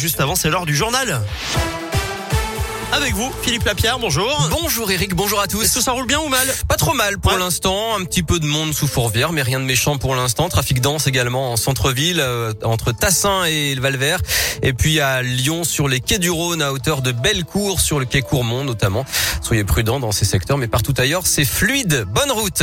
[0.00, 1.20] Juste avant, c'est l'heure du journal.
[2.92, 4.48] Avec vous, Philippe Lapierre, bonjour.
[4.48, 5.64] Bonjour Eric, bonjour à tous.
[5.64, 6.46] Est-ce que ça roule bien ou mal?
[6.68, 7.38] Pas trop mal pour Ouais.
[7.40, 10.48] l'instant, un petit peu de monde sous Fourvière, mais rien de méchant pour l'instant.
[10.48, 14.20] Trafic dense également en centre-ville, euh, entre Tassin et le Valvert.
[14.62, 18.04] Et puis à Lyon, sur les quais du Rhône, à hauteur de Bellecour, sur le
[18.06, 19.04] quai Courmont notamment.
[19.42, 22.04] Soyez prudents dans ces secteurs, mais partout ailleurs, c'est fluide.
[22.14, 22.62] Bonne route.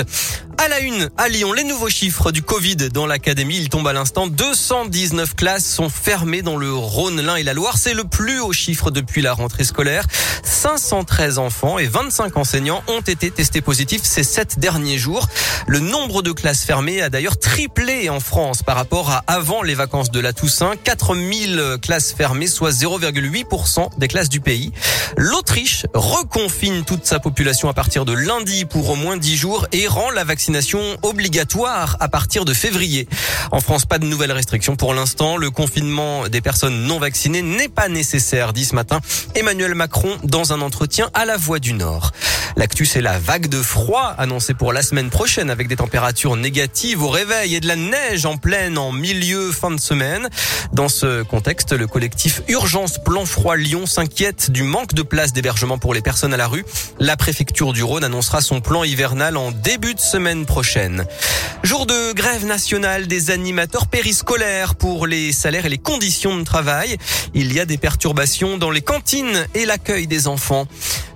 [0.58, 3.94] À la une, à Lyon, les nouveaux chiffres du Covid dans l'académie, ils tombent à
[3.94, 4.28] l'instant.
[4.28, 7.78] 219 classes sont fermées dans le Rhône, l'Ain et la Loire.
[7.78, 10.06] C'est le plus haut chiffre depuis la rentrée scolaire.
[10.44, 15.28] 513 enfants et 25 enseignants ont été testés positifs ces sept derniers jours.
[15.68, 19.76] Le nombre de classes fermées a d'ailleurs triplé en France par rapport à avant les
[19.76, 20.74] vacances de la Toussaint.
[20.84, 24.72] 4000 classes fermées, soit 0,8% des classes du pays.
[25.18, 29.88] L'Autriche reconfine toute sa population à partir de lundi pour au moins 10 jours et
[29.88, 30.45] rend la vaccination
[31.02, 33.08] obligatoire à partir de février.
[33.52, 35.38] En France, pas de nouvelles restrictions pour l'instant.
[35.38, 39.00] Le confinement des personnes non vaccinées n'est pas nécessaire, dit ce matin
[39.36, 42.12] Emmanuel Macron dans un entretien à la Voix du Nord.
[42.58, 47.02] L'actu, c'est la vague de froid annoncée pour la semaine prochaine avec des températures négatives
[47.02, 50.30] au réveil et de la neige en pleine en milieu fin de semaine.
[50.72, 55.78] Dans ce contexte, le collectif Urgence Plan Froid Lyon s'inquiète du manque de places d'hébergement
[55.78, 56.66] pour les personnes à la rue.
[57.00, 61.06] La préfecture du Rhône annoncera son plan hivernal en début de semaine prochaine.
[61.64, 66.98] Jour de grève nationale des animateurs périscolaires pour les salaires et les conditions de travail.
[67.34, 70.68] Il y a des perturbations dans les cantines et l'accueil des enfants.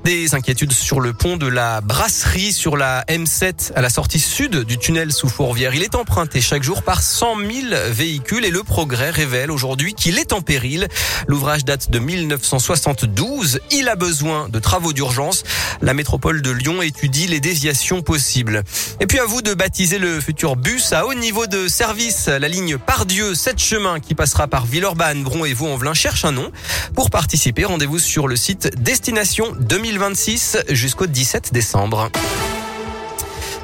[0.04, 4.64] Des inquiétudes sur le pont de la brasserie sur la M7 à la sortie sud
[4.64, 5.76] du tunnel sous Fourvière.
[5.76, 7.50] Il est emprunté chaque jour par 100 000
[7.92, 10.88] véhicules et le progrès révèle aujourd'hui qu'il est en péril.
[11.28, 13.60] L'ouvrage date de 1972.
[13.72, 15.44] Il a besoin de travaux d'urgence.
[15.82, 18.64] La métropole de Lyon étudie les déviations possibles.
[19.00, 22.28] Et puis à vous de baptiser le futur bus à haut niveau de service.
[22.28, 26.52] La ligne Pardieu, 7 chemins qui passera par Villeurbanne, Bron et Vaux-en-Velin cherche un nom.
[26.96, 29.54] Pour participer, rendez-vous sur le site Destination
[29.90, 32.12] 2026 jusqu'au 17 décembre.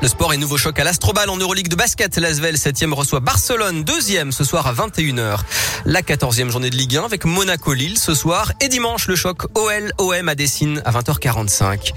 [0.05, 2.17] Le sport et nouveau choc à l'Astrobal en Euroleague de basket.
[2.17, 5.39] L'Asvel 7e reçoit Barcelone 2e ce soir à 21h.
[5.85, 9.47] La 14e journée de Ligue 1 avec Monaco Lille ce soir et dimanche le choc
[9.55, 11.93] OL OM à Dessine à 20h45.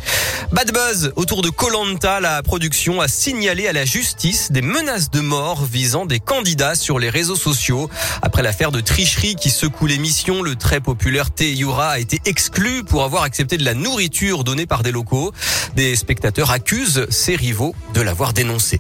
[0.53, 5.21] Bad buzz autour de Colanta, la production a signalé à la justice des menaces de
[5.21, 7.91] mort visant des candidats sur les réseaux sociaux.
[8.23, 13.05] Après l'affaire de tricherie qui secoue l'émission, le très populaire Yura a été exclu pour
[13.05, 15.33] avoir accepté de la nourriture donnée par des locaux.
[15.77, 18.79] Des spectateurs accusent ses rivaux de l'avoir dénoncé.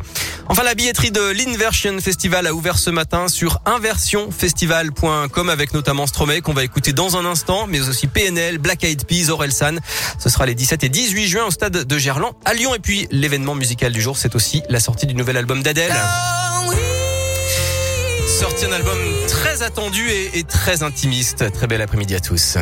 [0.49, 6.41] Enfin, la billetterie de l'Inversion Festival a ouvert ce matin sur inversionfestival.com avec notamment Stromae
[6.41, 9.77] qu'on va écouter dans un instant, mais aussi PNL, Black Eyed Peas, Orelsan.
[10.19, 12.75] Ce sera les 17 et 18 juin au stade de Gerland à Lyon.
[12.75, 15.95] Et puis, l'événement musical du jour, c'est aussi la sortie du nouvel album d'Adèle.
[18.27, 21.51] Sorti un album très attendu et, et très intimiste.
[21.53, 22.57] Très bel après-midi à tous.